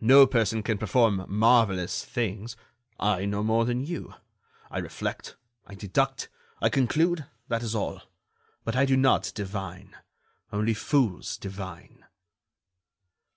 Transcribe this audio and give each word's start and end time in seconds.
"No 0.00 0.26
person 0.26 0.64
can 0.64 0.78
perform 0.78 1.24
marvellous 1.28 2.04
things. 2.04 2.56
I 2.98 3.24
no 3.24 3.44
more 3.44 3.64
than 3.64 3.80
you. 3.84 4.14
I 4.68 4.78
reflect, 4.78 5.36
I 5.64 5.76
deduct, 5.76 6.28
I 6.60 6.68
conclude—that 6.68 7.62
is 7.62 7.72
all; 7.72 8.02
but 8.64 8.74
I 8.74 8.84
do 8.84 8.96
not 8.96 9.30
divine. 9.32 9.94
Only 10.52 10.74
fools 10.74 11.36
divine." 11.38 12.04